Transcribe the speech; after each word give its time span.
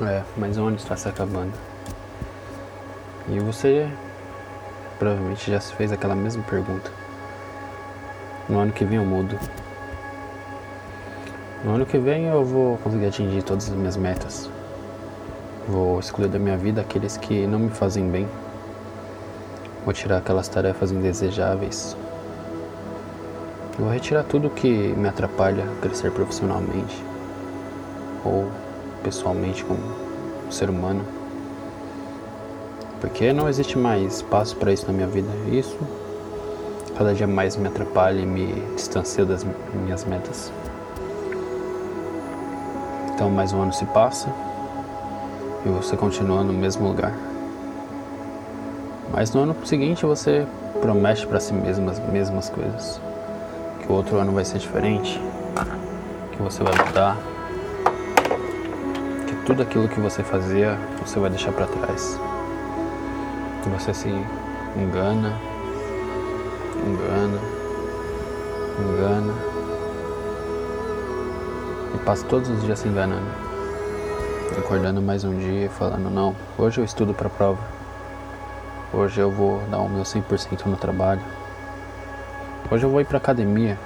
É, 0.00 0.22
mas 0.36 0.58
o 0.58 0.64
ano 0.64 0.76
está 0.76 0.96
se 0.96 1.08
acabando. 1.08 1.52
E 3.28 3.38
você 3.38 3.88
provavelmente 4.98 5.50
já 5.50 5.60
se 5.60 5.72
fez 5.74 5.92
aquela 5.92 6.14
mesma 6.14 6.42
pergunta. 6.44 6.90
No 8.48 8.58
ano 8.58 8.72
que 8.72 8.84
vem 8.84 8.98
eu 8.98 9.04
mudo. 9.04 9.38
No 11.64 11.74
ano 11.74 11.86
que 11.86 11.98
vem 11.98 12.26
eu 12.26 12.44
vou 12.44 12.76
conseguir 12.78 13.06
atingir 13.06 13.42
todas 13.42 13.68
as 13.68 13.74
minhas 13.74 13.96
metas. 13.96 14.50
Vou 15.68 16.00
excluir 16.00 16.28
da 16.28 16.38
minha 16.38 16.56
vida 16.56 16.80
aqueles 16.80 17.16
que 17.16 17.46
não 17.46 17.60
me 17.60 17.70
fazem 17.70 18.08
bem. 18.10 18.28
Vou 19.84 19.94
tirar 19.94 20.18
aquelas 20.18 20.48
tarefas 20.48 20.90
indesejáveis. 20.90 21.96
Vou 23.78 23.88
retirar 23.88 24.24
tudo 24.24 24.50
que 24.50 24.68
me 24.68 25.08
atrapalha 25.08 25.64
crescer 25.80 26.10
profissionalmente 26.10 27.02
ou 28.24 28.48
pessoalmente 29.02 29.64
como 29.64 29.80
ser 30.50 30.70
humano. 30.70 31.04
Porque 33.00 33.32
não 33.32 33.48
existe 33.48 33.76
mais 33.76 34.16
espaço 34.16 34.56
para 34.56 34.72
isso 34.72 34.86
na 34.86 34.92
minha 34.92 35.08
vida. 35.08 35.28
Isso 35.50 35.76
cada 36.96 37.14
dia 37.14 37.26
mais 37.26 37.56
me 37.56 37.66
atrapalha 37.66 38.20
e 38.20 38.26
me 38.26 38.52
distancia 38.76 39.24
das 39.24 39.44
minhas 39.74 40.04
metas. 40.04 40.52
Então 43.12 43.30
mais 43.30 43.52
um 43.52 43.62
ano 43.62 43.72
se 43.72 43.84
passa 43.86 44.28
e 45.64 45.68
você 45.68 45.96
continua 45.96 46.42
no 46.42 46.52
mesmo 46.52 46.86
lugar. 46.86 47.12
Mas 49.12 49.32
no 49.32 49.42
ano 49.42 49.56
seguinte 49.64 50.06
você 50.06 50.46
promete 50.80 51.26
para 51.26 51.40
si 51.40 51.52
mesmo 51.52 51.90
as 51.90 51.98
mesmas 51.98 52.48
coisas. 52.48 53.00
Que 53.80 53.90
o 53.90 53.94
outro 53.94 54.16
ano 54.18 54.32
vai 54.32 54.44
ser 54.44 54.58
diferente, 54.58 55.20
que 56.32 56.42
você 56.42 56.62
vai 56.62 56.72
mudar, 56.86 57.16
tudo 59.46 59.62
aquilo 59.62 59.88
que 59.88 59.98
você 59.98 60.22
fazia 60.22 60.78
você 61.00 61.18
vai 61.18 61.30
deixar 61.30 61.52
para 61.52 61.66
trás. 61.66 62.18
Você 63.76 63.92
se 63.92 64.08
engana, 64.76 65.36
engana, 66.86 67.40
engana 68.78 69.34
e 71.94 71.98
passa 72.04 72.24
todos 72.26 72.48
os 72.50 72.62
dias 72.62 72.78
se 72.78 72.88
enganando. 72.88 73.26
Acordando 74.58 75.02
mais 75.02 75.24
um 75.24 75.36
dia 75.36 75.66
e 75.66 75.68
falando: 75.68 76.10
Não, 76.10 76.36
hoje 76.56 76.80
eu 76.80 76.84
estudo 76.84 77.12
para 77.12 77.26
a 77.26 77.30
prova. 77.30 77.60
Hoje 78.92 79.20
eu 79.20 79.30
vou 79.30 79.60
dar 79.70 79.78
o 79.78 79.88
meu 79.88 80.02
100% 80.02 80.66
no 80.66 80.76
trabalho. 80.76 81.22
Hoje 82.70 82.84
eu 82.84 82.90
vou 82.90 83.00
ir 83.00 83.06
para 83.06 83.18
academia. 83.18 83.78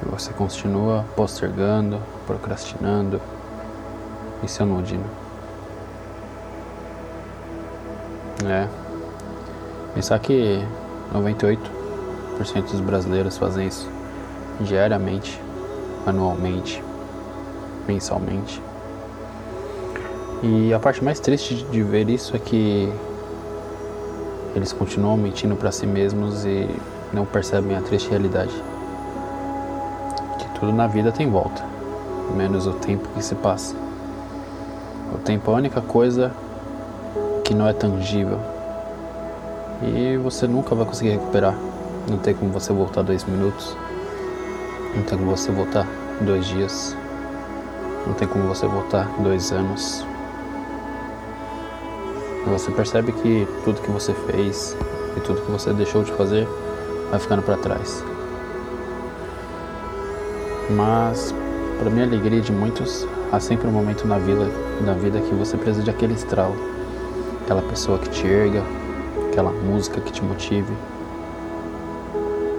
E 0.00 0.08
você 0.08 0.32
continua 0.32 1.04
postergando, 1.16 2.00
procrastinando, 2.26 3.20
e 4.42 4.48
seu 4.48 4.66
nudino. 4.66 5.04
É. 8.44 8.68
Pensar 9.94 10.18
que 10.18 10.64
98% 11.14 11.58
dos 12.70 12.80
brasileiros 12.80 13.36
fazem 13.36 13.66
isso 13.66 13.88
diariamente, 14.60 15.40
anualmente, 16.06 16.82
mensalmente. 17.86 18.62
E 20.42 20.72
a 20.74 20.78
parte 20.78 21.04
mais 21.04 21.20
triste 21.20 21.64
de 21.70 21.82
ver 21.82 22.08
isso 22.08 22.34
é 22.34 22.38
que 22.38 22.92
eles 24.56 24.72
continuam 24.72 25.16
mentindo 25.16 25.54
para 25.56 25.70
si 25.70 25.86
mesmos 25.86 26.44
e 26.44 26.68
não 27.12 27.24
percebem 27.24 27.76
a 27.76 27.80
triste 27.80 28.10
realidade. 28.10 28.52
Que 30.38 30.58
tudo 30.58 30.72
na 30.72 30.86
vida 30.86 31.12
tem 31.12 31.30
volta, 31.30 31.64
menos 32.34 32.66
o 32.66 32.72
tempo 32.72 33.08
que 33.14 33.22
se 33.22 33.34
passa. 33.36 33.81
O 35.12 35.18
tempo 35.18 35.50
é 35.50 35.54
a 35.54 35.56
única 35.58 35.80
coisa 35.82 36.32
que 37.44 37.54
não 37.54 37.68
é 37.68 37.72
tangível. 37.74 38.40
E 39.82 40.16
você 40.16 40.46
nunca 40.46 40.74
vai 40.74 40.86
conseguir 40.86 41.10
recuperar. 41.10 41.54
Não 42.08 42.16
tem 42.16 42.34
como 42.34 42.50
você 42.50 42.72
voltar 42.72 43.02
dois 43.02 43.22
minutos. 43.24 43.76
Não 44.96 45.02
tem 45.02 45.18
como 45.18 45.36
você 45.36 45.52
voltar 45.52 45.86
dois 46.22 46.46
dias. 46.46 46.96
Não 48.06 48.14
tem 48.14 48.26
como 48.26 48.48
você 48.48 48.66
voltar 48.66 49.06
dois 49.18 49.52
anos. 49.52 50.04
Você 52.46 52.70
percebe 52.72 53.12
que 53.12 53.46
tudo 53.64 53.82
que 53.82 53.90
você 53.90 54.14
fez 54.14 54.74
e 55.16 55.20
tudo 55.20 55.42
que 55.42 55.50
você 55.50 55.72
deixou 55.74 56.02
de 56.02 56.12
fazer 56.12 56.48
vai 57.10 57.20
ficando 57.20 57.42
para 57.42 57.58
trás. 57.58 58.02
Mas, 60.70 61.34
para 61.78 61.90
minha 61.90 62.06
alegria 62.06 62.40
de 62.40 62.50
muitos, 62.50 63.06
há 63.32 63.40
sempre 63.40 63.66
um 63.66 63.72
momento 63.72 64.06
na 64.06 64.18
vida, 64.18 64.46
na 64.82 64.92
vida 64.92 65.18
que 65.18 65.34
você 65.34 65.56
precisa 65.56 65.82
de 65.82 65.88
aquele 65.88 66.12
estralo, 66.12 66.54
aquela 67.42 67.62
pessoa 67.62 67.98
que 67.98 68.10
te 68.10 68.26
erga, 68.26 68.62
aquela 69.30 69.50
música 69.50 70.02
que 70.02 70.12
te 70.12 70.22
motive, 70.22 70.72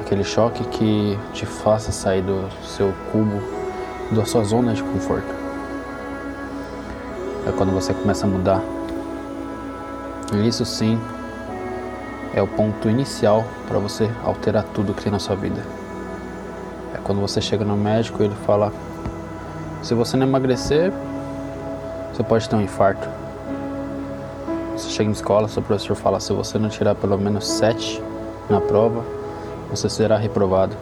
aquele 0.00 0.22
choque 0.22 0.62
que 0.64 1.18
te 1.32 1.44
faça 1.44 1.90
sair 1.90 2.22
do 2.22 2.48
seu 2.64 2.94
cubo, 3.10 3.42
da 4.12 4.24
sua 4.24 4.44
zona 4.44 4.72
de 4.72 4.82
conforto. 4.82 5.34
É 7.46 7.52
quando 7.52 7.72
você 7.72 7.92
começa 7.92 8.26
a 8.26 8.28
mudar. 8.28 8.62
E 10.32 10.46
isso 10.46 10.64
sim 10.64 11.00
é 12.32 12.40
o 12.40 12.46
ponto 12.46 12.88
inicial 12.88 13.44
para 13.66 13.80
você 13.80 14.08
alterar 14.22 14.62
tudo 14.72 14.94
que 14.94 15.02
tem 15.02 15.10
na 15.10 15.18
sua 15.18 15.34
vida. 15.34 15.64
É 16.94 16.98
quando 16.98 17.20
você 17.20 17.40
chega 17.40 17.64
no 17.64 17.76
médico 17.76 18.22
e 18.22 18.26
ele 18.26 18.36
fala 18.46 18.72
se 19.82 19.94
você 19.94 20.16
não 20.16 20.26
emagrecer, 20.26 20.92
você 22.12 22.22
pode 22.22 22.48
ter 22.48 22.56
um 22.56 22.60
infarto. 22.60 23.08
Você 24.76 24.90
chega 24.90 25.08
na 25.08 25.14
escola, 25.14 25.48
seu 25.48 25.62
professor 25.62 25.94
fala: 25.94 26.20
se 26.20 26.32
você 26.32 26.58
não 26.58 26.68
tirar 26.68 26.94
pelo 26.94 27.16
menos 27.16 27.46
7 27.48 28.02
na 28.48 28.60
prova, 28.60 29.04
você 29.70 29.88
será 29.88 30.16
reprovado. 30.16 30.76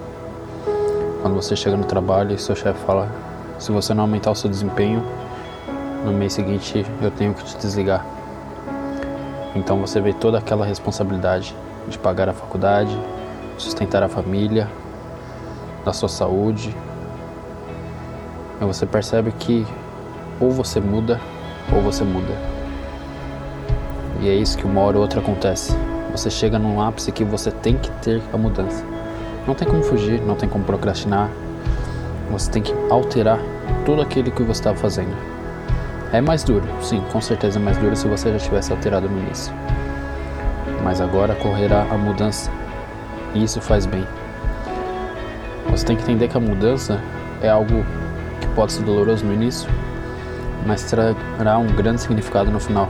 Quando 1.22 1.34
você 1.34 1.54
chega 1.54 1.76
no 1.76 1.84
trabalho 1.84 2.34
e 2.34 2.38
seu 2.38 2.56
chefe 2.56 2.78
fala: 2.84 3.09
se 3.59 3.70
você 3.70 3.94
não 3.94 4.03
aumentar 4.03 4.31
o 4.31 4.34
seu 4.34 4.50
desempenho, 4.50 5.04
no 6.04 6.12
mês 6.12 6.32
seguinte 6.32 6.84
eu 7.00 7.10
tenho 7.10 7.34
que 7.34 7.44
te 7.44 7.56
desligar. 7.56 8.04
Então 9.54 9.80
você 9.80 10.00
vê 10.00 10.12
toda 10.12 10.38
aquela 10.38 10.65
responsabilidade 10.65 11.54
de 11.88 11.98
pagar 11.98 12.28
a 12.28 12.32
faculdade, 12.32 12.97
sustentar 13.56 14.03
a 14.03 14.09
família, 14.09 14.69
da 15.84 15.92
sua 15.92 16.09
saúde, 16.09 16.75
Aí 18.60 18.66
você 18.66 18.84
percebe 18.86 19.32
que 19.32 19.66
ou 20.41 20.50
você 20.50 20.80
muda 20.80 21.20
ou 21.72 21.80
você 21.80 22.02
muda. 22.04 22.34
E 24.20 24.28
é 24.28 24.34
isso 24.34 24.58
que 24.58 24.66
uma 24.66 24.80
hora 24.80 24.96
ou 24.96 25.02
outra 25.02 25.20
acontece. 25.20 25.76
Você 26.10 26.28
chega 26.30 26.58
num 26.58 26.80
ápice 26.80 27.12
que 27.12 27.22
você 27.22 27.50
tem 27.50 27.76
que 27.76 27.91
ter 28.02 28.20
a 28.32 28.36
mudança. 28.36 28.84
Não 29.47 29.54
tem 29.54 29.68
como 29.68 29.82
fugir, 29.82 30.20
não 30.20 30.34
tem 30.34 30.48
como 30.48 30.64
procrastinar. 30.64 31.30
Você 32.30 32.50
tem 32.50 32.62
que 32.62 32.74
alterar 32.91 33.38
tudo 33.84 34.02
aquilo 34.02 34.30
que 34.30 34.42
você 34.42 34.60
estava 34.60 34.76
fazendo. 34.76 35.16
É 36.12 36.20
mais 36.20 36.42
duro, 36.42 36.66
sim, 36.82 37.02
com 37.12 37.20
certeza 37.20 37.58
é 37.58 37.62
mais 37.62 37.76
duro 37.76 37.94
se 37.94 38.08
você 38.08 38.32
já 38.32 38.38
tivesse 38.38 38.72
alterado 38.72 39.08
no 39.08 39.18
início. 39.18 39.52
Mas 40.82 41.00
agora 41.00 41.34
correrá 41.34 41.82
a 41.82 41.97
mudança. 41.97 42.50
E 43.34 43.44
isso 43.44 43.60
faz 43.60 43.86
bem. 43.86 44.06
Você 45.70 45.84
tem 45.84 45.97
que 45.97 46.02
entender 46.02 46.28
que 46.28 46.36
a 46.36 46.41
mudança 46.41 47.00
é 47.42 47.48
algo 47.48 47.84
pode 48.58 48.72
ser 48.72 48.82
doloroso 48.82 49.24
no 49.24 49.32
início, 49.32 49.70
mas 50.66 50.82
trará 50.82 51.58
um 51.58 51.69
grande 51.69 52.00
significado 52.00 52.50
no 52.50 52.58
final. 52.58 52.88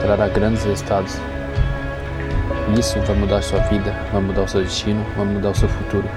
Trará 0.00 0.28
grandes 0.28 0.62
resultados. 0.62 1.18
Isso 2.78 3.00
vai 3.00 3.16
mudar 3.16 3.38
a 3.38 3.42
sua 3.42 3.58
vida, 3.62 3.92
vai 4.12 4.22
mudar 4.22 4.42
o 4.42 4.48
seu 4.48 4.62
destino, 4.62 5.04
vai 5.16 5.26
mudar 5.26 5.50
o 5.50 5.54
seu 5.54 5.68
futuro. 5.68 6.08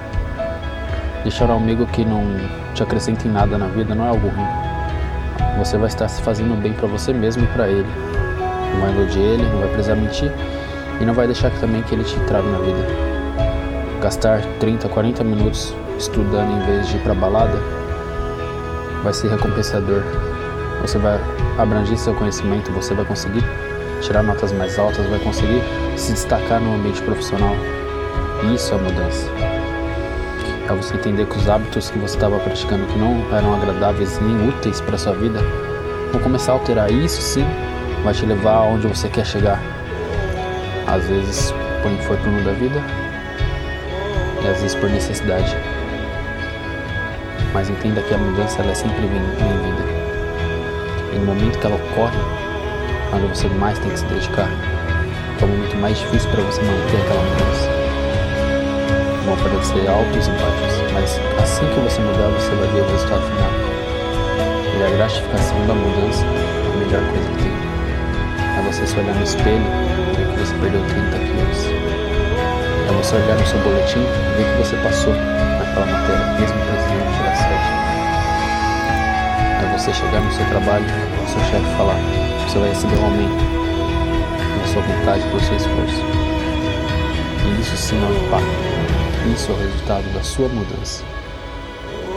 Deixar 1.23 1.49
um 1.49 1.57
amigo 1.57 1.87
que 1.87 2.05
não 2.05 2.21
te 2.75 2.83
acrescenta 2.83 3.27
em 3.27 3.31
nada 3.31 3.57
na 3.57 3.65
vida 3.65 3.95
não 3.95 4.05
é 4.05 4.09
algo 4.09 4.27
ruim. 4.27 5.57
Você 5.57 5.75
vai 5.79 5.87
estar 5.87 6.07
se 6.07 6.21
fazendo 6.21 6.55
bem 6.61 6.73
para 6.73 6.87
você 6.87 7.11
mesmo 7.11 7.45
e 7.45 7.47
para 7.47 7.67
ele. 7.67 7.89
Não 8.75 8.81
vai 8.81 8.91
iludir 8.91 9.21
ele, 9.21 9.43
não 9.43 9.61
vai 9.61 9.69
precisar 9.69 9.95
mentir 9.95 10.31
e 11.01 11.03
não 11.03 11.15
vai 11.15 11.25
deixar 11.25 11.49
também 11.59 11.81
que 11.81 11.95
ele 11.95 12.03
te 12.03 12.15
trave 12.27 12.47
na 12.47 12.59
vida. 12.59 12.85
Gastar 13.99 14.43
30, 14.59 14.87
40 14.87 15.23
minutos 15.23 15.73
estudando 15.97 16.51
em 16.51 16.65
vez 16.67 16.87
de 16.89 16.95
ir 16.95 16.99
para 16.99 17.15
balada 17.15 17.57
vai 19.03 19.13
ser 19.13 19.29
recompensador. 19.29 20.03
Você 20.81 20.97
vai 20.97 21.19
abranger 21.57 21.97
seu 21.97 22.13
conhecimento, 22.15 22.71
você 22.71 22.93
vai 22.93 23.05
conseguir 23.05 23.43
tirar 24.01 24.23
notas 24.23 24.51
mais 24.51 24.77
altas, 24.79 25.05
vai 25.07 25.19
conseguir 25.19 25.61
se 25.97 26.13
destacar 26.13 26.59
no 26.61 26.75
ambiente 26.75 27.01
profissional. 27.01 27.55
Isso 28.53 28.73
é 28.73 28.77
mudança. 28.77 29.27
É 30.67 30.73
você 30.73 30.95
entender 30.95 31.25
que 31.25 31.37
os 31.37 31.49
hábitos 31.49 31.89
que 31.89 31.97
você 31.97 32.15
estava 32.15 32.39
praticando 32.39 32.85
que 32.85 32.97
não 32.97 33.25
eram 33.35 33.55
agradáveis 33.55 34.19
nem 34.21 34.47
úteis 34.47 34.79
para 34.79 34.97
sua 34.97 35.13
vida, 35.13 35.39
vão 36.11 36.21
começar 36.21 36.51
a 36.51 36.55
alterar. 36.55 36.91
Isso 36.91 37.21
sim 37.21 37.45
vai 38.03 38.13
te 38.13 38.25
levar 38.25 38.55
aonde 38.55 38.87
você 38.87 39.09
quer 39.09 39.25
chegar. 39.25 39.59
Às 40.87 41.05
vezes 41.05 41.53
por 41.81 41.91
infortúnio 41.91 42.43
da 42.43 42.51
vida 42.51 42.81
e 44.43 44.47
às 44.47 44.61
vezes 44.61 44.75
por 44.75 44.89
necessidade 44.89 45.55
mas 47.53 47.69
entenda 47.69 48.01
que 48.01 48.13
a 48.13 48.17
mudança 48.17 48.61
ela 48.61 48.71
é 48.71 48.75
sempre 48.75 49.01
bem-vinda. 49.01 49.83
E 51.13 51.17
no 51.17 51.25
momento 51.25 51.59
que 51.59 51.65
ela 51.65 51.75
ocorre, 51.75 52.17
onde 53.13 53.27
você 53.27 53.47
mais 53.47 53.77
tem 53.79 53.91
que 53.91 53.99
se 53.99 54.05
dedicar, 54.05 54.49
é 55.41 55.45
o 55.45 55.47
momento 55.47 55.75
mais 55.77 55.97
difícil 55.97 56.29
para 56.31 56.43
você 56.43 56.61
manter 56.61 56.97
aquela 56.97 57.23
mudança. 57.23 57.69
Vão 59.25 59.33
aparecer 59.33 59.89
altos 59.89 60.27
e 60.27 60.31
baixos, 60.31 60.93
mas 60.93 61.19
assim 61.41 61.65
que 61.73 61.79
você 61.79 62.01
mudar, 62.01 62.29
você 62.29 62.55
vai 62.55 62.67
ver 62.67 62.81
o 62.81 62.91
resultado 62.91 63.21
final. 63.21 63.51
E 64.77 64.83
a 64.83 64.89
gratificação 64.95 65.67
da 65.67 65.73
mudança 65.73 66.23
é 66.23 66.73
a 66.73 66.77
melhor 66.77 67.03
coisa 67.11 67.29
que 67.29 67.43
tem. 67.43 67.51
É 68.57 68.61
você 68.65 68.87
se 68.87 68.97
olhar 68.97 69.15
no 69.15 69.23
espelho 69.23 69.65
e 70.11 70.15
ver 70.15 70.27
que 70.27 70.39
você 70.39 70.53
perdeu 70.55 70.81
30 70.87 71.17
quilos. 71.19 71.65
É 72.87 72.91
você 72.93 73.15
olhar 73.15 73.37
no 73.37 73.45
seu 73.45 73.59
boletim 73.59 73.99
e 73.99 74.37
ver 74.37 74.45
que 74.51 74.57
você 74.57 74.75
passou 74.77 75.13
naquela 75.13 75.85
matéria, 75.85 76.25
mesmo 76.39 76.59
precisando 76.65 77.07
tirar 77.17 77.28
7. 77.28 77.28
Você 79.79 79.93
chegar 79.93 80.21
no 80.21 80.31
seu 80.31 80.45
trabalho 80.47 80.85
e 80.85 81.23
o 81.23 81.27
seu 81.27 81.39
chefe 81.41 81.77
falar 81.77 81.95
que 81.95 82.51
você 82.51 82.59
vai 82.59 82.69
receber 82.69 82.97
um 82.97 83.05
aumento 83.05 83.59
sua 84.73 84.83
vontade 84.83 85.23
pelo 85.23 85.39
seu 85.39 85.55
esforço. 85.55 86.03
E 87.45 87.61
isso 87.61 87.75
sim 87.75 87.97
é 87.97 88.05
o 88.05 88.25
impacto. 88.25 89.33
Isso 89.33 89.51
é 89.51 89.55
o 89.55 89.57
resultado 89.57 90.13
da 90.13 90.21
sua 90.21 90.47
mudança. 90.47 91.03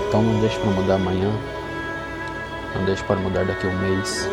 Então 0.06 0.22
não 0.22 0.40
deixe 0.40 0.58
para 0.58 0.70
mudar 0.70 0.94
amanhã. 0.96 1.30
Não 2.74 2.84
deixe 2.84 3.02
para 3.04 3.16
mudar 3.16 3.44
daqui 3.44 3.66
a 3.66 3.70
um 3.70 3.78
mês. 3.78 4.28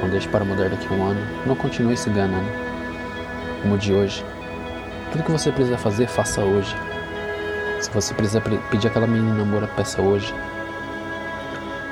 Não 0.00 0.08
deixe 0.08 0.28
para 0.28 0.44
mudar 0.44 0.68
daqui 0.68 0.88
a 0.90 0.92
um 0.92 1.10
ano. 1.10 1.20
Não 1.46 1.54
continue 1.54 1.96
se 1.96 2.10
enganando. 2.10 2.48
Mude 3.64 3.92
hoje. 3.92 4.24
Tudo 5.12 5.22
que 5.22 5.30
você 5.30 5.52
precisa 5.52 5.78
fazer, 5.78 6.08
faça 6.08 6.40
hoje. 6.40 6.74
Se 7.80 7.90
você 7.90 8.14
precisa 8.14 8.40
pedir 8.40 8.88
aquela 8.88 9.06
menina 9.06 9.34
namoro, 9.34 9.68
peça 9.76 10.02
hoje. 10.02 10.34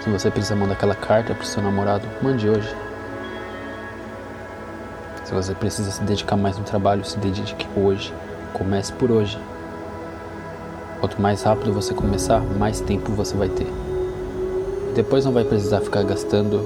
Se 0.01 0.09
você 0.09 0.31
precisa 0.31 0.57
mandar 0.57 0.73
aquela 0.73 0.95
carta 0.95 1.35
para 1.35 1.43
o 1.43 1.47
seu 1.47 1.63
namorado, 1.63 2.07
mande 2.23 2.49
hoje. 2.49 2.75
Se 5.25 5.35
você 5.35 5.55
precisa 5.55 5.91
se 5.91 6.03
dedicar 6.03 6.37
mais 6.37 6.57
no 6.57 6.65
trabalho, 6.65 7.05
se 7.05 7.19
dedique 7.19 7.69
hoje. 7.77 8.13
Comece 8.55 8.93
por 8.95 9.11
hoje. 9.11 9.39
Quanto 11.01 11.21
mais 11.21 11.43
rápido 11.43 11.73
você 11.73 11.93
começar, 11.93 12.41
mais 12.41 12.81
tempo 12.81 13.13
você 13.13 13.37
vai 13.37 13.51
ter. 13.51 13.67
Depois 14.95 15.25
não 15.25 15.33
vai 15.33 15.45
precisar 15.45 15.81
ficar 15.83 16.03
gastando 16.03 16.65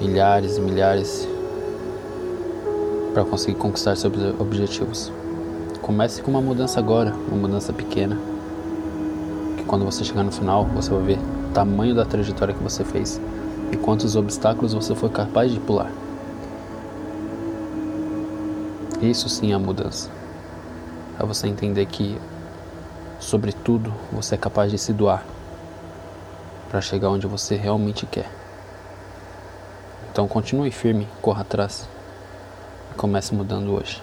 milhares 0.00 0.56
e 0.56 0.60
milhares 0.60 1.28
para 3.12 3.24
conseguir 3.24 3.56
conquistar 3.56 3.96
seus 3.96 4.12
objetivos. 4.38 5.12
Comece 5.80 6.22
com 6.22 6.30
uma 6.30 6.40
mudança 6.40 6.78
agora, 6.78 7.12
uma 7.28 7.36
mudança 7.36 7.72
pequena. 7.72 8.31
Quando 9.72 9.86
você 9.86 10.04
chegar 10.04 10.22
no 10.22 10.30
final, 10.30 10.66
você 10.66 10.90
vai 10.90 11.02
ver 11.02 11.18
o 11.18 11.54
tamanho 11.54 11.94
da 11.94 12.04
trajetória 12.04 12.52
que 12.52 12.62
você 12.62 12.84
fez 12.84 13.18
e 13.72 13.76
quantos 13.78 14.16
obstáculos 14.16 14.74
você 14.74 14.94
foi 14.94 15.08
capaz 15.08 15.50
de 15.50 15.58
pular. 15.58 15.90
Isso 19.00 19.30
sim 19.30 19.50
é 19.50 19.54
a 19.54 19.58
mudança. 19.58 20.10
É 21.18 21.24
você 21.24 21.48
entender 21.48 21.86
que, 21.86 22.20
sobretudo, 23.18 23.90
você 24.12 24.34
é 24.34 24.38
capaz 24.38 24.70
de 24.70 24.76
se 24.76 24.92
doar 24.92 25.24
para 26.68 26.82
chegar 26.82 27.08
onde 27.08 27.26
você 27.26 27.56
realmente 27.56 28.04
quer. 28.04 28.30
Então 30.10 30.28
continue 30.28 30.70
firme, 30.70 31.08
corra 31.22 31.40
atrás 31.40 31.88
e 32.90 32.94
comece 32.94 33.34
mudando 33.34 33.72
hoje. 33.72 34.02